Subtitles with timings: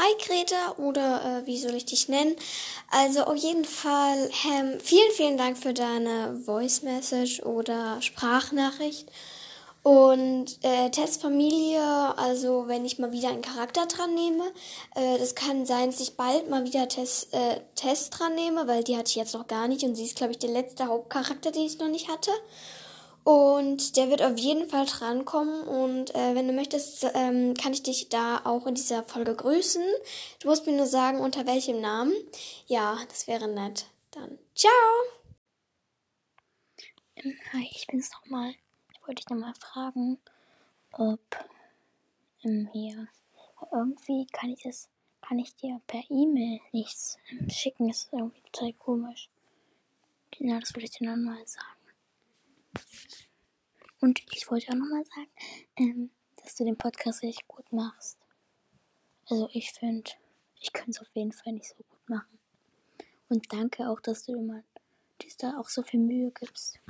[0.00, 2.36] Hi Greta oder äh, wie soll ich dich nennen?
[2.88, 9.10] Also auf jeden Fall ähm, vielen, vielen Dank für deine Voice Message oder Sprachnachricht.
[9.82, 11.82] Und äh, Testfamilie,
[12.16, 14.44] also wenn ich mal wieder einen Charakter dran nehme,
[14.94, 18.84] äh, das kann sein, dass ich bald mal wieder Test, äh, Test dran nehme, weil
[18.84, 21.50] die hatte ich jetzt noch gar nicht und sie ist, glaube ich, der letzte Hauptcharakter,
[21.50, 22.30] den ich noch nicht hatte.
[23.28, 25.68] Und der wird auf jeden Fall drankommen.
[25.68, 29.84] Und äh, wenn du möchtest, ähm, kann ich dich da auch in dieser Folge grüßen.
[30.40, 32.14] Du musst mir nur sagen, unter welchem Namen.
[32.68, 33.84] Ja, das wäre nett.
[34.12, 34.72] Dann ciao!
[37.16, 38.54] Ähm, hi, ich bin's nochmal.
[38.94, 40.18] Ich wollte dich nochmal fragen,
[40.92, 41.20] ob
[42.44, 43.08] ähm, hier
[43.70, 44.88] irgendwie kann ich das,
[45.20, 47.88] kann ich dir per E-Mail nichts ähm, schicken.
[47.88, 49.28] Das ist irgendwie total komisch.
[50.30, 51.77] Genau, das wollte ich dir nochmal sagen.
[54.00, 55.30] Und ich wollte auch nochmal sagen,
[55.76, 58.18] ähm, dass du den Podcast richtig gut machst.
[59.26, 60.10] Also ich finde,
[60.60, 62.38] ich könnte es auf jeden Fall nicht so gut machen.
[63.28, 64.62] Und danke auch, dass du immer
[65.20, 66.80] dir da auch so viel Mühe gibst.